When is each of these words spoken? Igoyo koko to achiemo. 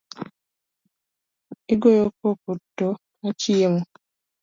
Igoyo 1.73 2.05
koko 2.19 2.51
to 2.77 2.87
achiemo. 3.27 3.81